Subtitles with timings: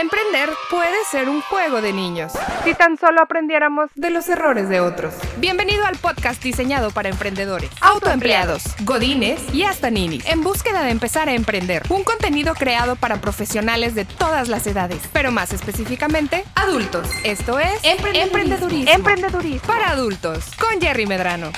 [0.00, 2.32] Emprender puede ser un juego de niños,
[2.64, 5.12] si tan solo aprendiéramos de los errores de otros.
[5.36, 11.28] Bienvenido al podcast diseñado para emprendedores, autoempleados, godines y hasta ninis, en búsqueda de empezar
[11.28, 11.82] a emprender.
[11.90, 17.06] Un contenido creado para profesionales de todas las edades, pero más específicamente, adultos.
[17.22, 18.90] Esto es Emprendedurismo.
[18.90, 19.66] Emprendedurismo.
[19.66, 21.52] Para adultos, con Jerry Medrano.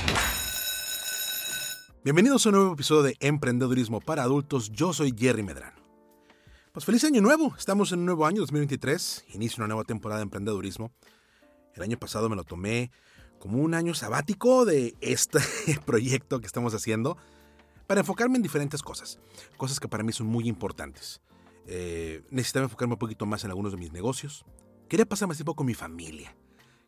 [2.02, 4.72] Bienvenidos a un nuevo episodio de Emprendedurismo para adultos.
[4.72, 5.82] Yo soy Jerry Medrano.
[6.73, 7.54] Pues feliz año nuevo.
[7.59, 9.27] Estamos en un nuevo año 2023.
[9.34, 10.90] Inicio una nueva temporada de emprendedurismo.
[11.75, 12.90] El año pasado me lo tomé
[13.39, 15.39] como un año sabático de este
[15.85, 17.18] proyecto que estamos haciendo
[17.86, 19.21] para enfocarme en diferentes cosas.
[19.58, 21.21] Cosas que para mí son muy importantes.
[21.67, 24.46] Eh, necesitaba enfocarme un poquito más en algunos de mis negocios.
[24.89, 26.34] Quería pasar más tiempo con mi familia.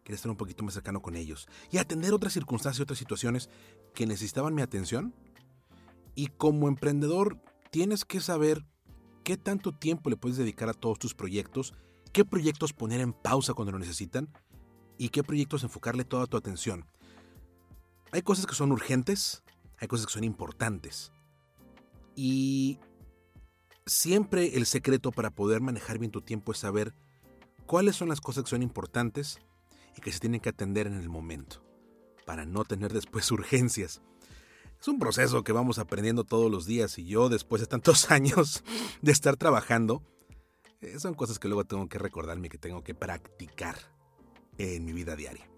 [0.02, 1.46] Quería estar un poquito más cercano con ellos.
[1.70, 3.50] Y atender otras circunstancias y otras situaciones
[3.92, 5.14] que necesitaban mi atención.
[6.14, 7.38] Y como emprendedor
[7.70, 8.64] tienes que saber
[9.24, 11.74] qué tanto tiempo le puedes dedicar a todos tus proyectos,
[12.12, 14.28] qué proyectos poner en pausa cuando lo necesitan
[14.98, 16.86] y qué proyectos enfocarle toda tu atención.
[18.12, 19.42] Hay cosas que son urgentes,
[19.78, 21.10] hay cosas que son importantes.
[22.14, 22.78] Y
[23.86, 26.94] siempre el secreto para poder manejar bien tu tiempo es saber
[27.66, 29.40] cuáles son las cosas que son importantes
[29.96, 31.64] y que se tienen que atender en el momento,
[32.26, 34.02] para no tener después urgencias.
[34.84, 38.62] Es un proceso que vamos aprendiendo todos los días y yo después de tantos años
[39.00, 40.02] de estar trabajando,
[40.82, 43.76] eh, son cosas que luego tengo que recordarme que tengo que practicar
[44.58, 45.48] en mi vida diaria.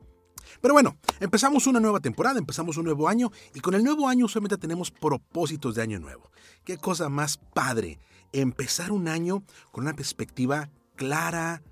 [0.60, 4.26] Pero bueno, empezamos una nueva temporada, empezamos un nuevo año y con el nuevo año
[4.26, 6.30] usualmente tenemos propósitos de año nuevo.
[6.62, 7.98] Qué cosa más padre,
[8.32, 11.64] empezar un año con una perspectiva clara,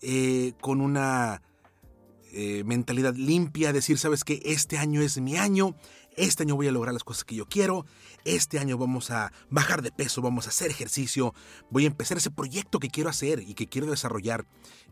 [0.00, 1.42] eh, con una
[2.38, 5.74] eh, mentalidad limpia, decir, sabes que este año es mi año,
[6.18, 7.86] este año voy a lograr las cosas que yo quiero,
[8.26, 11.32] este año vamos a bajar de peso, vamos a hacer ejercicio,
[11.70, 14.44] voy a empezar ese proyecto que quiero hacer y que quiero desarrollar,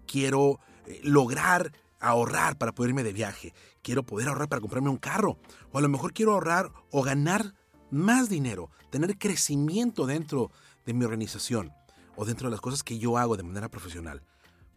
[0.06, 4.97] quiero eh, lograr ahorrar para poder irme de viaje, quiero poder ahorrar para comprarme un
[4.97, 5.39] carro,
[5.70, 7.53] o a lo mejor quiero ahorrar o ganar
[7.91, 10.50] más dinero, tener crecimiento dentro
[10.87, 11.72] de mi organización
[12.16, 14.22] o dentro de las cosas que yo hago de manera profesional,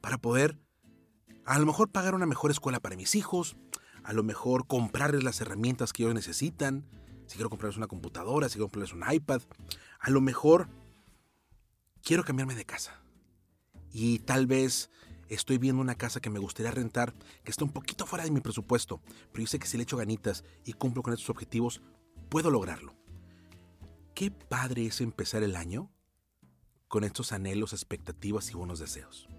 [0.01, 0.57] para poder
[1.47, 3.55] a lo mejor pagar una mejor escuela para mis hijos,
[4.03, 6.85] a lo mejor comprarles las herramientas que ellos necesitan,
[7.25, 9.41] si quiero comprarles una computadora, si quiero comprarles un iPad,
[9.99, 10.67] a lo mejor
[12.03, 13.01] quiero cambiarme de casa.
[13.91, 14.89] Y tal vez
[15.29, 17.13] estoy viendo una casa que me gustaría rentar,
[17.45, 19.95] que está un poquito fuera de mi presupuesto, pero yo sé que si le echo
[19.95, 21.81] ganitas y cumplo con estos objetivos,
[22.27, 22.93] puedo lograrlo.
[24.13, 25.89] Qué padre es empezar el año
[26.89, 29.29] con estos anhelos, expectativas y buenos deseos.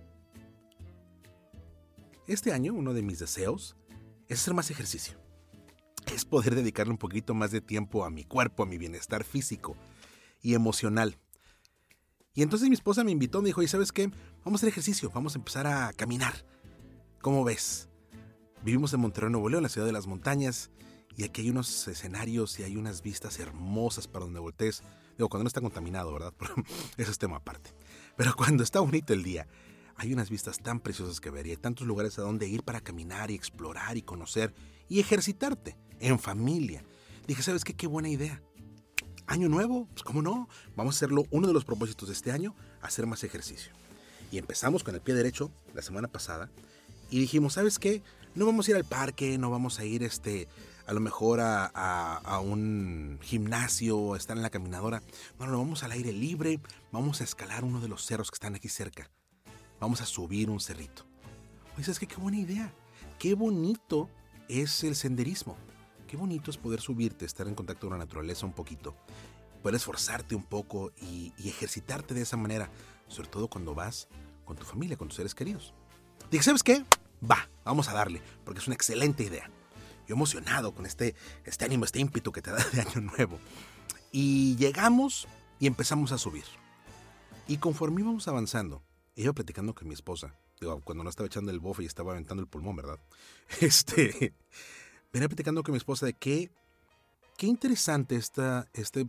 [2.29, 3.75] Este año uno de mis deseos
[4.29, 5.19] es hacer más ejercicio.
[6.15, 9.77] Es poder dedicarle un poquito más de tiempo a mi cuerpo, a mi bienestar físico
[10.43, 11.17] y emocional.
[12.35, 14.11] Y entonces mi esposa me invitó, me dijo, ¿y sabes qué?
[14.45, 16.45] Vamos a hacer ejercicio, vamos a empezar a caminar.
[17.23, 17.89] ¿Cómo ves?
[18.63, 20.71] Vivimos en Monterrey, Nuevo León, la ciudad de las montañas,
[21.17, 24.83] y aquí hay unos escenarios y hay unas vistas hermosas para donde voltees.
[25.17, 26.35] Digo, cuando no está contaminado, ¿verdad?
[26.99, 27.73] Eso es tema aparte.
[28.17, 29.49] Pero cuando está bonito el día
[29.99, 33.33] hay unas vistas tan preciosas que ver hay tantos lugares a donde ir para caminar
[33.33, 34.55] y explorar y conocer
[34.89, 36.85] y ejercitarte en familia.
[37.27, 37.75] Dije, ¿sabes qué?
[37.75, 38.41] Qué buena idea.
[39.27, 42.55] Año nuevo, pues cómo no, vamos a hacerlo uno de los propósitos de este año,
[42.81, 43.73] hacer más ejercicio.
[44.31, 46.49] Y empezamos con el pie derecho la semana pasada
[47.11, 48.03] y dijimos, ¿sabes qué?
[48.37, 50.47] No vamos a ir al parque, no vamos a ir este,
[50.87, 55.03] a lo mejor a, a, un gimnasio, a estar en la caminadora.
[55.41, 56.61] No, no, vamos al aire libre,
[56.93, 59.11] vamos a escalar uno de los cerros que están aquí cerca
[59.81, 61.05] vamos a subir un cerrito.
[61.75, 62.07] Oye, ¿sabes qué?
[62.07, 62.73] Qué buena idea.
[63.19, 64.09] Qué bonito
[64.49, 65.57] es el senderismo.
[66.07, 68.97] Qué bonito es poder subirte, estar en contacto con la naturaleza un poquito.
[69.63, 72.71] Poder esforzarte un poco y, ejercitarte de esa manera,
[73.09, 74.09] sobre todo cuando vas
[74.45, 75.75] con tu familia, con tus seres queridos.
[76.31, 76.85] Dije, ¿sabes qué?
[77.29, 79.51] Va, vamos a darle, porque es una excelente idea.
[80.07, 83.39] Yo emocionado con este, este ánimo, este ímpetu que te da de año nuevo.
[84.11, 85.29] Y llegamos
[85.61, 86.45] y empezamos a subir.
[87.47, 88.83] Y conforme íbamos avanzando,
[89.19, 92.41] iba platicando con mi esposa, digo, cuando no estaba echando el bofe y estaba aventando
[92.41, 92.99] el pulmón, ¿verdad?
[93.61, 94.33] Este,
[95.13, 96.51] venía platicando con mi esposa de qué,
[97.37, 99.09] qué interesante está este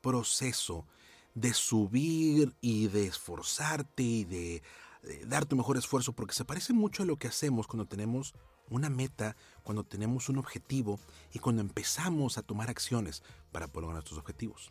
[0.00, 0.86] proceso
[1.34, 4.62] de subir y de esforzarte y de,
[5.02, 8.34] de dar tu mejor esfuerzo, porque se parece mucho a lo que hacemos cuando tenemos
[8.70, 11.00] una meta, cuando tenemos un objetivo
[11.32, 14.70] y cuando empezamos a tomar acciones para lograr nuestros objetivos.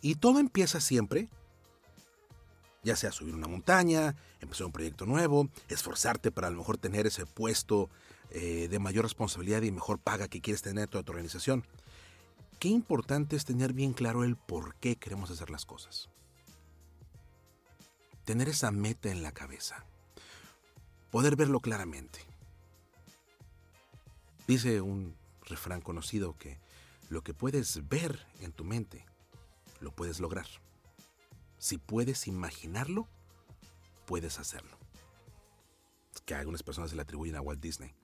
[0.00, 1.28] Y todo empieza siempre
[2.82, 7.06] ya sea subir una montaña, empezar un proyecto nuevo, esforzarte para a lo mejor tener
[7.06, 7.90] ese puesto
[8.30, 11.64] eh, de mayor responsabilidad y mejor paga que quieres tener toda tu organización.
[12.58, 16.08] Qué importante es tener bien claro el por qué queremos hacer las cosas.
[18.24, 19.84] tener esa meta en la cabeza,
[21.10, 22.20] poder verlo claramente.
[24.46, 26.58] Dice un refrán conocido que
[27.08, 29.04] lo que puedes ver en tu mente,
[29.80, 30.46] lo puedes lograr.
[31.62, 33.06] Si puedes imaginarlo,
[34.04, 34.76] puedes hacerlo.
[36.24, 37.94] Que algunas personas se le atribuyen a Walt Disney.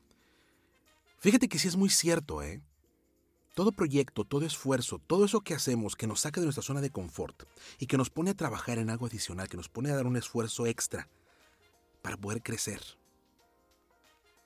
[1.19, 2.63] Fíjate que sí es muy cierto, ¿eh?
[3.57, 6.91] Todo proyecto, todo esfuerzo, todo eso que hacemos que nos saca de nuestra zona de
[6.91, 7.49] confort
[7.81, 10.17] y que nos pone a trabajar en algo adicional, que nos pone a dar un
[10.17, 11.09] esfuerzo extra
[12.01, 12.81] para poder crecer.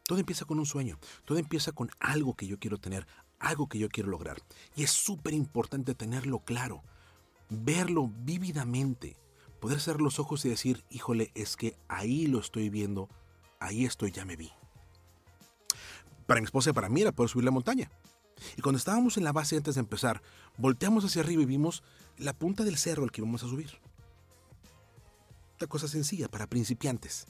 [0.06, 3.06] Todo empieza con un sueño, todo empieza con algo que yo quiero tener,
[3.38, 4.38] algo que yo quiero lograr.
[4.74, 6.82] Y es súper importante tenerlo claro,
[7.52, 9.16] verlo vívidamente,
[9.60, 13.08] poder cerrar los ojos y decir, híjole, es que ahí lo estoy viendo,
[13.60, 14.50] ahí estoy, ya me vi.
[16.26, 17.90] Para mi esposa y para mí era poder subir la montaña.
[18.56, 20.22] Y cuando estábamos en la base antes de empezar,
[20.56, 21.82] volteamos hacia arriba y vimos
[22.18, 23.78] la punta del cerro al que íbamos a subir.
[25.60, 27.26] Una cosa sencilla para principiantes.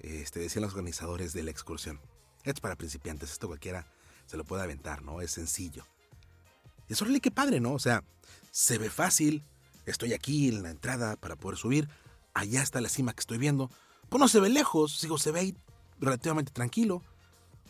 [0.00, 2.00] Este, decían los organizadores de la excursión.
[2.42, 3.86] Es para principiantes, esto cualquiera
[4.26, 5.20] se lo puede aventar, ¿no?
[5.20, 5.84] Es sencillo.
[6.88, 7.72] Y eso qué padre, ¿no?
[7.72, 8.04] O sea,
[8.50, 9.44] se ve fácil,
[9.86, 11.88] estoy aquí en la entrada para poder subir,
[12.34, 13.70] allá está la cima que estoy viendo.
[14.08, 15.56] Pues no se ve lejos, sigo, se ve ahí
[15.98, 17.02] relativamente tranquilo.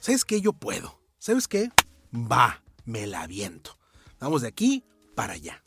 [0.01, 0.41] ¿Sabes qué?
[0.41, 1.01] Yo puedo.
[1.19, 1.71] ¿Sabes qué?
[2.15, 3.79] Va, me la aviento.
[4.21, 4.85] Vamos de aquí
[5.15, 5.63] para allá.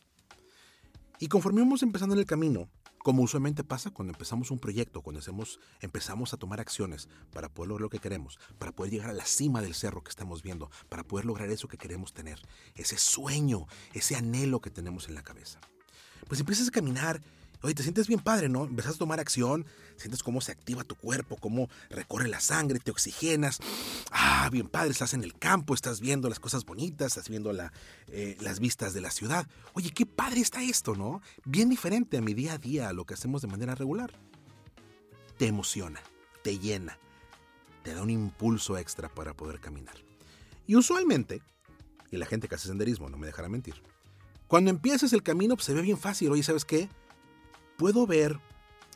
[1.20, 2.70] Y conforme vamos empezando en el camino,
[3.08, 7.70] como usualmente pasa cuando empezamos un proyecto, cuando hacemos, empezamos a tomar acciones para poder
[7.70, 10.70] lograr lo que queremos, para poder llegar a la cima del cerro que estamos viendo,
[10.90, 12.38] para poder lograr eso que queremos tener,
[12.76, 15.62] ese sueño, ese anhelo que tenemos en la cabeza.
[16.28, 17.22] Pues empiezas a caminar
[17.64, 18.66] Oye, te sientes bien padre, ¿no?
[18.66, 19.66] Empezás a tomar acción,
[19.96, 23.60] sientes cómo se activa tu cuerpo, cómo recorre la sangre, te oxigenas.
[24.20, 27.52] Ah, bien padre, estás en el campo, estás viendo las cosas bonitas, estás viendo
[28.08, 29.48] eh, las vistas de la ciudad.
[29.74, 31.22] Oye, qué padre está esto, ¿no?
[31.46, 34.12] Bien diferente a mi día a día, a lo que hacemos de manera regular.
[35.38, 36.02] Te emociona,
[36.44, 36.98] te llena,
[37.84, 39.96] te da un impulso extra para poder caminar.
[40.66, 41.44] Y usualmente,
[42.10, 43.76] y la gente que hace senderismo no me dejará mentir,
[44.48, 46.32] cuando empiezas el camino pues, se ve bien fácil.
[46.32, 46.90] Oye, ¿sabes qué?
[47.78, 48.40] puedo ver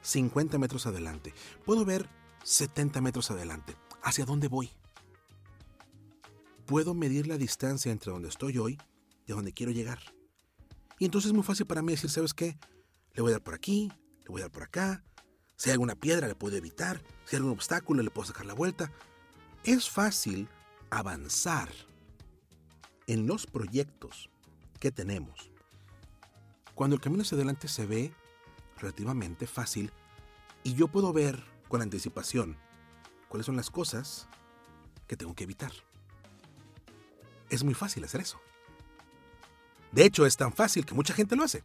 [0.02, 1.34] 50 metros adelante,
[1.64, 2.10] puedo ver
[2.44, 3.76] 70 metros adelante.
[4.04, 4.72] ¿Hacia dónde voy?
[6.72, 8.80] Puedo medir la distancia entre donde estoy hoy
[9.28, 10.00] y donde quiero llegar.
[11.00, 12.58] Y entonces es muy fácil para mí decir, ¿sabes qué?
[13.14, 13.92] Le voy a dar por aquí,
[14.22, 15.04] le voy a dar por acá.
[15.58, 17.04] Si hay alguna piedra, le puedo evitar.
[17.26, 18.90] Si hay algún obstáculo, le puedo sacar la vuelta.
[19.66, 20.48] Es fácil
[20.92, 21.68] avanzar
[23.06, 24.30] en los proyectos
[24.80, 25.52] que tenemos.
[26.74, 28.14] Cuando el camino hacia adelante se ve
[28.78, 29.92] relativamente fácil
[30.64, 32.56] y yo puedo ver con anticipación
[33.28, 34.30] cuáles son las cosas
[35.06, 35.74] que tengo que evitar.
[37.51, 38.39] Es muy fácil hacer eso.
[39.92, 41.63] De hecho, es tan fácil que mucha gente lo hace.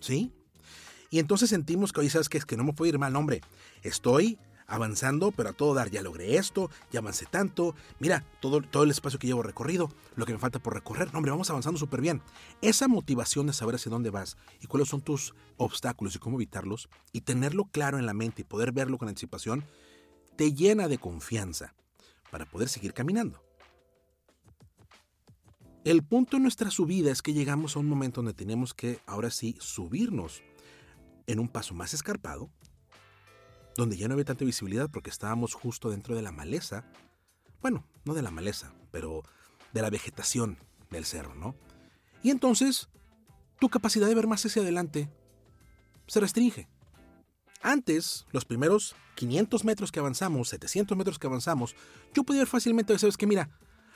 [0.00, 0.32] ¿Sí?
[1.10, 2.38] Y entonces sentimos que, hoy ¿sabes qué?
[2.38, 3.42] Es que no me puedo ir mal, hombre.
[3.82, 8.84] Estoy avanzando, pero a todo dar, ya logré esto, ya avancé tanto, mira, todo, todo
[8.84, 11.78] el espacio que llevo recorrido, lo que me falta por recorrer, no, hombre, vamos avanzando
[11.78, 12.22] súper bien.
[12.62, 16.88] Esa motivación de saber hacia dónde vas y cuáles son tus obstáculos y cómo evitarlos,
[17.12, 19.66] y tenerlo claro en la mente y poder verlo con anticipación,
[20.36, 21.74] te llena de confianza
[22.30, 23.42] para poder seguir caminando.
[25.84, 29.30] El punto en nuestra subida es que llegamos a un momento donde tenemos que ahora
[29.30, 30.40] sí subirnos
[31.26, 32.50] en un paso más escarpado,
[33.76, 36.84] donde ya no había tanta visibilidad porque estábamos justo dentro de la maleza.
[37.60, 39.24] Bueno, no de la maleza, pero
[39.72, 40.56] de la vegetación
[40.90, 41.56] del cerro, ¿no?
[42.22, 42.88] Y entonces,
[43.58, 45.10] tu capacidad de ver más hacia adelante
[46.06, 46.68] se restringe.
[47.60, 51.74] Antes, los primeros 500 metros que avanzamos, 700 metros que avanzamos,
[52.14, 53.50] yo podía ver fácilmente, sabes que mira,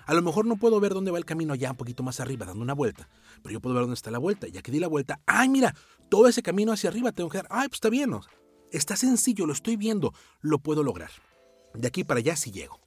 [0.06, 2.46] a lo mejor no puedo ver dónde va el camino allá un poquito más arriba,
[2.46, 3.08] dando una vuelta,
[3.42, 4.46] pero yo puedo ver dónde está la vuelta.
[4.46, 5.74] Ya que di la vuelta, ay, mira,
[6.08, 8.22] todo ese camino hacia arriba tengo que dar, ay, pues está bien, ¿no?
[8.70, 11.10] Está sencillo, lo estoy viendo, lo puedo lograr.
[11.74, 12.80] De aquí para allá sí llego.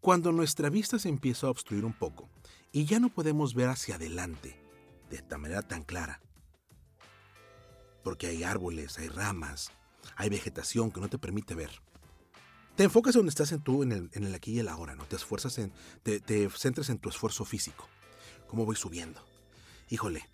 [0.00, 2.28] Cuando nuestra vista se empieza a obstruir un poco
[2.72, 4.58] y ya no podemos ver hacia adelante
[5.10, 6.20] de esta manera tan clara,
[8.02, 9.72] porque hay árboles, hay ramas,
[10.16, 11.70] hay vegetación que no te permite ver.
[12.76, 15.04] Te enfocas donde estás en tú, en el, aquí y el ahora, ¿no?
[15.04, 17.88] Te esfuerzas en, te, te centras en tu esfuerzo físico.
[18.48, 19.24] ¿Cómo voy subiendo?
[19.90, 20.28] Híjole,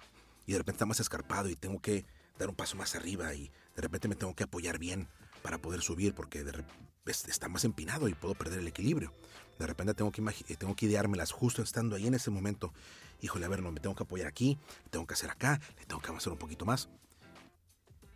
[0.47, 2.07] y de repente está más escarpado y tengo que
[2.39, 5.07] dar un paso más arriba y de repente me tengo que apoyar bien
[5.43, 6.65] para poder subir porque de
[7.05, 9.13] está más empinado y puedo perder el equilibrio.
[9.59, 10.23] De repente tengo que,
[10.57, 12.73] tengo que ideármelas justo estando ahí en ese momento.
[13.21, 14.59] Híjole, a ver, no, me tengo que apoyar aquí,
[14.91, 16.89] tengo que hacer acá, le tengo que avanzar un poquito más.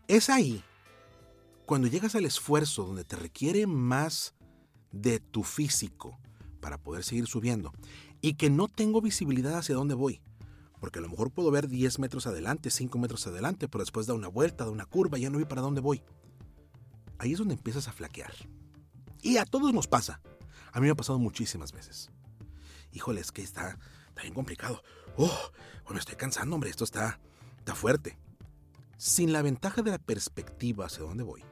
[0.08, 0.62] Es ahí,
[1.66, 4.34] cuando llegas al esfuerzo donde te requiere más
[4.92, 6.18] de tu físico
[6.60, 7.72] para poder seguir subiendo
[8.20, 10.22] y que no tengo visibilidad hacia dónde voy
[10.80, 14.14] Porque a lo mejor puedo ver 10 metros adelante, 5 metros adelante, pero después da
[14.14, 16.02] una vuelta, da una curva, ya no vi para dónde voy.
[17.18, 18.32] Ahí es donde empiezas a flaquear.
[19.22, 20.20] Y a todos nos pasa.
[20.72, 22.10] A mí me ha pasado muchísimas veces.
[22.92, 23.78] Híjole, es que está,
[24.08, 24.82] está bien complicado.
[25.16, 25.38] Oh,
[25.84, 27.20] bueno, estoy cansando, hombre, esto está,
[27.58, 28.18] está fuerte.
[28.96, 31.42] Sin la ventaja de la perspectiva hacia dónde voy,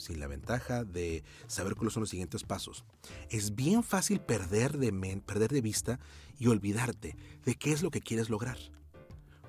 [0.00, 2.84] sin la ventaja de saber cuáles son los siguientes pasos,
[3.28, 4.92] es bien fácil perder de,
[5.24, 6.00] perder de vista
[6.38, 8.56] y olvidarte de qué es lo que quieres lograr.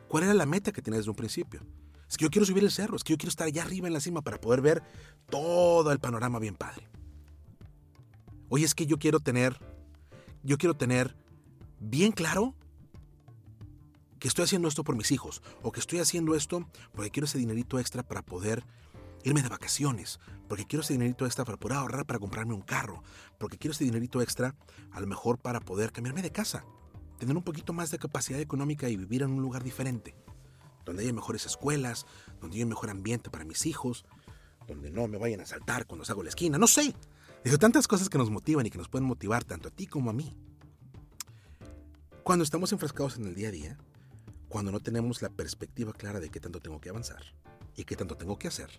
[0.08, 1.62] ¿Cuál era la meta que tenías desde un principio?
[2.10, 3.94] Es que yo quiero subir el cerro, es que yo quiero estar allá arriba en
[3.94, 4.84] la cima para poder ver
[5.30, 6.90] todo el panorama bien padre.
[8.50, 9.58] Oye, es que yo quiero tener,
[10.44, 11.16] yo quiero tener
[11.80, 12.54] bien claro
[14.20, 17.38] que estoy haciendo esto por mis hijos o que estoy haciendo esto porque quiero ese
[17.38, 18.66] dinerito extra para poder
[19.24, 23.04] irme de vacaciones, porque quiero ese dinerito extra para poder ahorrar para comprarme un carro,
[23.38, 24.56] porque quiero ese dinerito extra
[24.92, 26.66] a lo mejor para poder cambiarme de casa,
[27.20, 30.16] tener un poquito más de capacidad económica y vivir en un lugar diferente,
[30.86, 32.06] donde haya mejores escuelas,
[32.40, 34.06] donde haya un mejor ambiente para mis hijos,
[34.68, 36.96] donde no me vayan a saltar cuando salgo la esquina, no sé.
[37.44, 40.10] Digo, tantas cosas que nos motivan y que nos pueden motivar tanto a ti como
[40.10, 40.36] a mí.
[42.24, 43.78] Cuando estamos enfrascados en el día a día,
[44.48, 47.24] cuando no tenemos la perspectiva clara de qué tanto tengo que avanzar
[47.76, 48.70] y qué tanto tengo que hacer,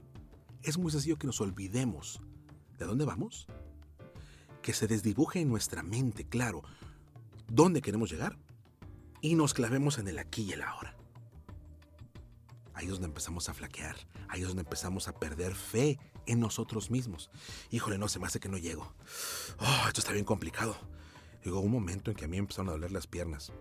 [0.63, 2.21] es muy sencillo que nos olvidemos
[2.79, 3.47] de dónde vamos,
[4.63, 6.63] que se desdibuje en nuestra mente, claro,
[7.49, 8.39] dónde queremos llegar
[9.21, 10.97] y nos clavemos en el aquí y el ahora.
[12.75, 13.97] Ahí es donde empezamos a flaquear,
[14.29, 17.31] ahí es donde empezamos a perder fe en nosotros mismos.
[17.71, 18.95] Híjole, no, se me hace que no llego.
[19.59, 20.77] Oh, esto está bien complicado.
[21.45, 23.53] Llegó un momento en que a mí empezaron a doler las piernas,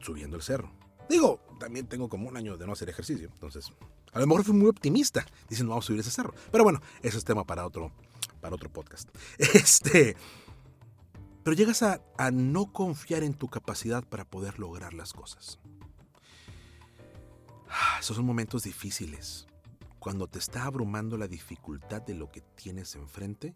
[0.00, 0.70] subiendo el cerro.
[1.08, 3.72] Digo, también tengo como un año de no hacer ejercicio, entonces
[4.18, 6.34] a lo mejor fui muy optimista diciendo vamos a subir ese cerro.
[6.50, 7.92] Pero bueno, ese es tema para otro,
[8.40, 9.08] para otro podcast.
[9.38, 10.16] Este,
[11.44, 15.60] pero llegas a, a no confiar en tu capacidad para poder lograr las cosas.
[17.68, 19.46] Ah, esos son momentos difíciles.
[20.00, 23.54] Cuando te está abrumando la dificultad de lo que tienes enfrente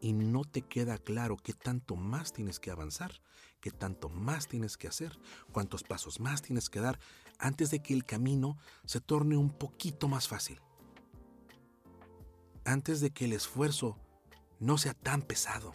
[0.00, 3.12] y no te queda claro qué tanto más tienes que avanzar,
[3.60, 5.16] qué tanto más tienes que hacer,
[5.52, 6.98] cuántos pasos más tienes que dar
[7.38, 10.60] antes de que el camino se torne un poquito más fácil.
[12.64, 13.98] Antes de que el esfuerzo
[14.60, 15.72] no sea tan pesado.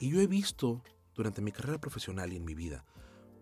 [0.00, 0.82] Y yo he visto
[1.14, 2.84] durante mi carrera profesional y en mi vida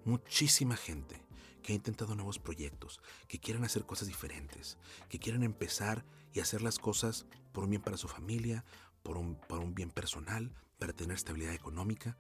[0.05, 1.23] muchísima gente
[1.63, 4.79] que ha intentado nuevos proyectos, que quieren hacer cosas diferentes,
[5.09, 8.65] que quieren empezar y hacer las cosas por un bien para su familia,
[9.03, 12.17] por un, por un bien personal, para tener estabilidad económica,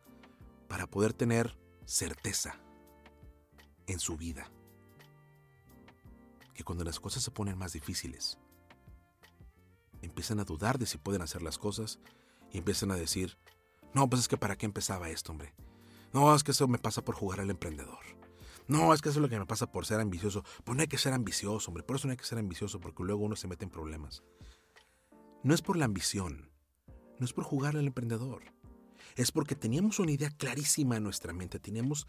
[0.68, 2.60] para poder tener certeza
[3.86, 4.50] en su vida.
[6.54, 8.38] Que cuando las cosas se ponen más difíciles,
[10.02, 11.98] empiezan a dudar de si pueden hacer las cosas
[12.52, 13.36] y empiezan a decir,
[13.94, 15.54] no, pues es que para qué empezaba esto, hombre.
[16.12, 17.98] No, es que eso me pasa por jugar al emprendedor.
[18.68, 20.44] No, es que eso es lo que me pasa por ser ambicioso.
[20.64, 21.84] Pues no hay que ser ambicioso, hombre.
[21.84, 24.22] Por eso no hay que ser ambicioso, porque luego uno se mete en problemas.
[25.42, 26.50] No es por la ambición,
[27.18, 28.42] no es por jugar al emprendedor.
[29.14, 32.06] Es porque teníamos una idea clarísima en nuestra mente, teníamos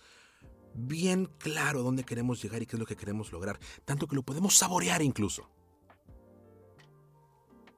[0.77, 4.23] bien claro dónde queremos llegar y qué es lo que queremos lograr, tanto que lo
[4.23, 5.49] podemos saborear incluso.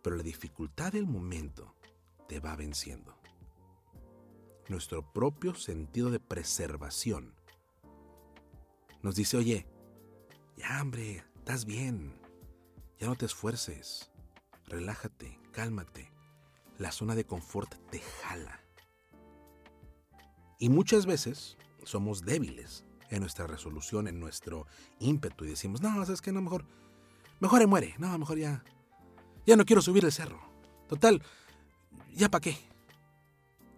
[0.03, 1.75] Pero la dificultad del momento
[2.27, 3.17] te va venciendo.
[4.67, 7.33] Nuestro propio sentido de preservación
[9.01, 9.65] nos dice, oye,
[10.57, 12.19] ya hombre, estás bien,
[12.99, 14.11] ya no te esfuerces,
[14.65, 16.11] relájate, cálmate,
[16.77, 18.59] la zona de confort te jala.
[20.59, 24.67] Y muchas veces somos débiles en nuestra resolución, en nuestro
[24.99, 26.31] ímpetu y decimos, no, ¿sabes qué?
[26.31, 26.65] No, mejor,
[27.39, 28.63] mejor muere, no, mejor ya,
[29.45, 30.39] ya no quiero subir el cerro.
[30.87, 31.21] Total,
[32.13, 32.57] ¿ya para qué?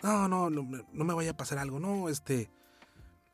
[0.04, 2.50] No, no, no, no me vaya a pasar algo, no, este,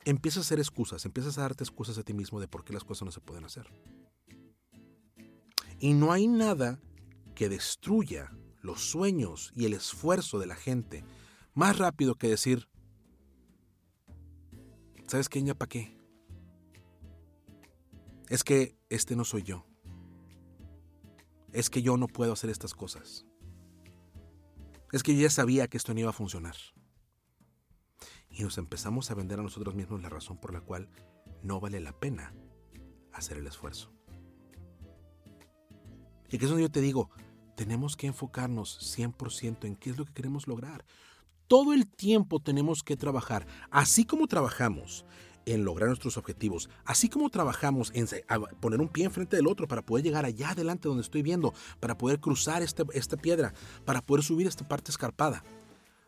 [0.06, 2.84] empiezas a hacer excusas, empiezas a darte excusas a ti mismo de por qué las
[2.84, 3.68] cosas no se pueden hacer.
[5.80, 6.80] Y no hay nada
[7.36, 11.04] que destruya los sueños y el esfuerzo de la gente
[11.54, 12.68] más rápido que decir,
[15.08, 15.98] ¿sabes qué, para qué?
[18.30, 19.66] Es que este no soy yo.
[21.54, 23.26] Es que yo no puedo hacer estas cosas.
[24.92, 26.56] Es que yo ya sabía que esto no iba a funcionar.
[28.30, 30.90] Y nos empezamos a vender a nosotros mismos la razón por la cual
[31.42, 32.34] no vale la pena
[33.14, 33.92] hacer el esfuerzo.
[36.30, 37.10] Y que es donde yo te digo,
[37.56, 40.86] tenemos que enfocarnos 100% en qué es lo que queremos lograr.
[41.48, 45.06] Todo el tiempo tenemos que trabajar, así como trabajamos
[45.46, 48.06] en lograr nuestros objetivos, así como trabajamos en
[48.60, 51.98] poner un pie enfrente del otro para poder llegar allá adelante donde estoy viendo, para
[51.98, 53.54] poder cruzar este, esta piedra,
[53.86, 55.44] para poder subir esta parte escarpada.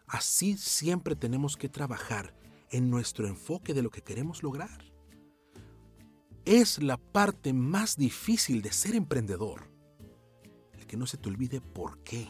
[0.08, 2.36] Así siempre tenemos que trabajar
[2.70, 4.92] en nuestro enfoque de lo que queremos lograr.
[6.44, 9.72] Es la parte más difícil de ser emprendedor.
[10.74, 12.28] El que no se te olvide por qué.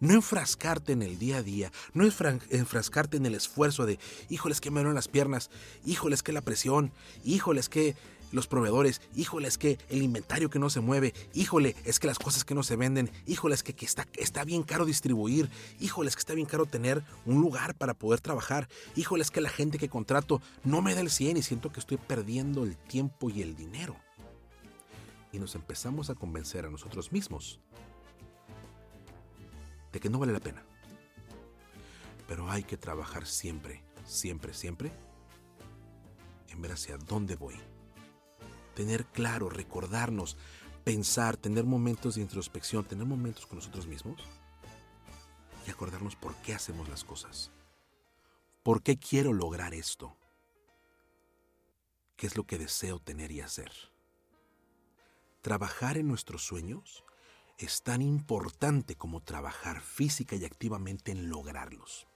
[0.00, 3.98] No enfrascarte en el día a día, no enfrascarte en el esfuerzo de,
[4.28, 5.50] híjoles que me duelen las piernas,
[5.84, 6.92] híjoles que la presión,
[7.24, 7.96] híjoles que
[8.34, 12.18] los proveedores, híjole, es que el inventario que no se mueve, híjole, es que las
[12.18, 15.48] cosas que no se venden, híjole, es que, está, está bien caro distribuir,
[15.78, 19.40] híjole, es que está bien caro tener un lugar para poder trabajar, híjole, es que
[19.40, 22.76] la gente que contrato no me da el 100 y siento que estoy perdiendo el
[22.76, 23.96] tiempo y el dinero.
[25.32, 27.60] Y nos empezamos a convencer a nosotros mismos
[29.94, 30.62] de que no vale la pena.
[32.28, 34.92] Pero hay que trabajar siempre, siempre, siempre
[36.48, 37.58] en ver hacia dónde voy
[38.74, 40.36] tener claro, recordarnos,
[40.84, 44.20] pensar, tener momentos de introspección, tener momentos con nosotros mismos
[45.66, 47.50] y acordarnos por qué hacemos las cosas.
[48.62, 50.16] ¿Por qué quiero lograr esto?
[52.16, 53.72] ¿Qué es lo que deseo tener y hacer?
[55.40, 57.04] Trabajar en nuestros sueños
[57.58, 62.06] es tan importante como trabajar física y activamente en lograrlos.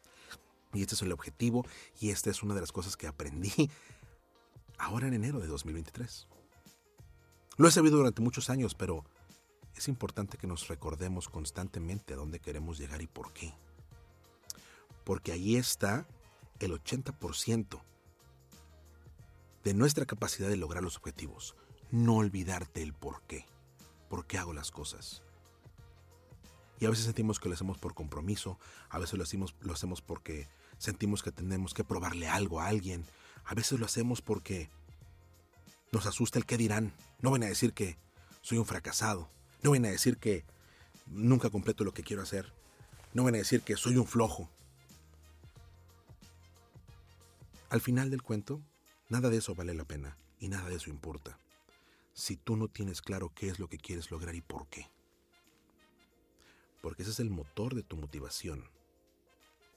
[0.72, 1.66] Y este es el objetivo
[2.00, 3.70] y esta es una de las cosas que aprendí
[4.78, 6.28] ahora en enero de 2023.
[7.56, 9.04] Lo he sabido durante muchos años, pero
[9.74, 13.54] es importante que nos recordemos constantemente a dónde queremos llegar y por qué.
[15.04, 16.06] Porque ahí está
[16.60, 17.80] el 80%
[19.64, 21.56] de nuestra capacidad de lograr los objetivos.
[21.90, 23.46] No olvidarte el por qué.
[24.08, 25.22] ¿Por qué hago las cosas?
[26.80, 28.58] Y a veces sentimos que lo hacemos por compromiso,
[28.88, 33.04] a veces lo hacemos, lo hacemos porque sentimos que tenemos que probarle algo a alguien,
[33.44, 34.70] a veces lo hacemos porque
[35.90, 36.92] nos asusta el qué dirán.
[37.20, 37.96] No van a decir que
[38.42, 39.28] soy un fracasado.
[39.62, 40.44] No van a decir que
[41.06, 42.52] nunca completo lo que quiero hacer.
[43.14, 44.48] No van a decir que soy un flojo.
[47.70, 48.60] Al final del cuento,
[49.08, 51.38] nada de eso vale la pena y nada de eso importa.
[52.14, 54.88] Si tú no tienes claro qué es lo que quieres lograr y por qué.
[56.80, 58.64] Porque ese es el motor de tu motivación.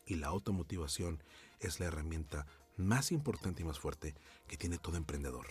[0.06, 1.24] Y la automotivación
[1.60, 2.48] es la herramienta
[2.78, 4.16] más importante y más fuerte
[4.48, 5.48] que tiene todo emprendedor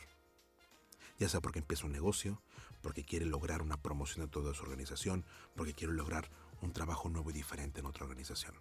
[1.20, 2.42] ya sea porque empieza un negocio,
[2.83, 6.31] porque quiere lograr una promoción de toda su organización, porque quiere lograr
[6.62, 8.55] un trabajo nuevo y diferente en otra organización.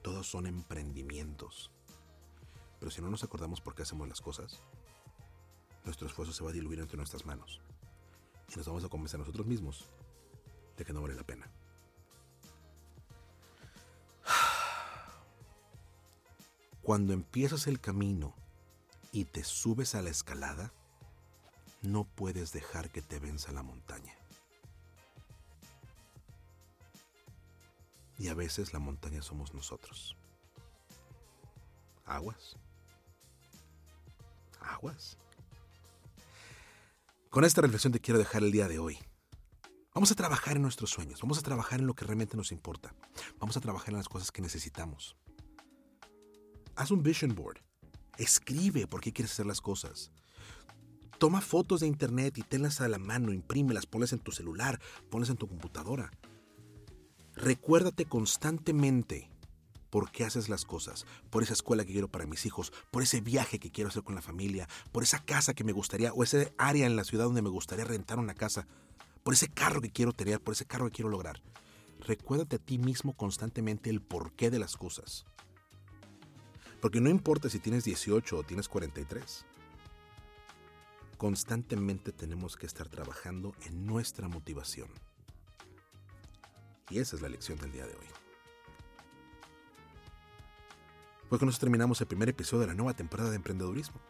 [0.00, 1.72] Todos son emprendimientos.
[2.78, 4.62] Pero si no nos acordamos por qué hacemos las cosas,
[5.84, 7.60] nuestro esfuerzo se va a diluir entre nuestras manos
[8.48, 9.88] y nos vamos a convencer a nosotros mismos
[10.76, 11.50] de que no vale la pena.
[16.82, 18.34] Cuando empiezas el camino
[19.12, 20.72] y te subes a la escalada,
[21.82, 24.14] no puedes dejar que te venza la montaña.
[28.18, 30.16] Y a veces la montaña somos nosotros.
[32.04, 32.56] Aguas.
[34.60, 35.16] Aguas.
[37.30, 38.98] Con esta reflexión te quiero dejar el día de hoy.
[39.94, 42.94] Vamos a trabajar en nuestros sueños, vamos a trabajar en lo que realmente nos importa,
[43.38, 45.16] vamos a trabajar en las cosas que necesitamos.
[46.74, 47.58] Haz un vision board,
[48.18, 50.10] escribe por qué quieres hacer las cosas,
[51.22, 55.30] Toma fotos de internet y tenlas a la mano, imprímelas, ponlas en tu celular, ponlas
[55.30, 56.10] en tu computadora.
[57.36, 59.30] Recuérdate constantemente
[59.88, 63.20] por qué haces las cosas, por esa escuela que quiero para mis hijos, por ese
[63.20, 66.52] viaje que quiero hacer con la familia, por esa casa que me gustaría, o ese
[66.58, 68.66] área en la ciudad donde me gustaría rentar una casa,
[69.22, 71.40] por ese carro que quiero tener, por ese carro que quiero lograr.
[72.00, 75.24] Recuérdate a ti mismo constantemente el porqué de las cosas.
[76.82, 79.46] Porque no importa si tienes 18 o tienes 43
[81.22, 84.88] constantemente tenemos que estar trabajando en nuestra motivación.
[86.90, 88.06] Y esa es la lección del día de hoy.
[91.28, 94.00] Pues con eso terminamos el primer episodio de la nueva temporada de emprendedurismo.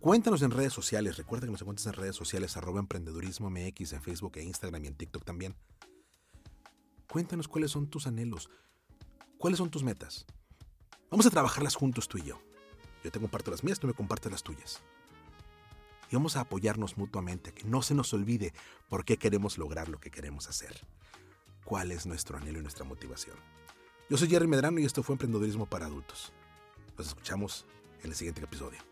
[0.00, 4.02] Cuéntanos en redes sociales, recuerda que nos encuentras en redes sociales arroba emprendedurismo MX en
[4.02, 5.54] Facebook e Instagram y en TikTok también.
[7.10, 8.50] Cuéntanos cuáles son tus anhelos,
[9.38, 10.26] cuáles son tus metas.
[11.12, 12.40] Vamos a trabajarlas juntos tú y yo.
[13.04, 14.82] Yo te comparto las mías, tú me compartes las tuyas
[16.12, 18.52] y vamos a apoyarnos mutuamente, que no se nos olvide
[18.90, 20.86] por qué queremos lograr lo que queremos hacer.
[21.64, 23.36] ¿Cuál es nuestro anhelo y nuestra motivación?
[24.10, 26.34] Yo soy Jerry Medrano y esto fue Emprendedurismo para Adultos.
[26.98, 27.64] Nos escuchamos
[28.02, 28.91] en el siguiente episodio.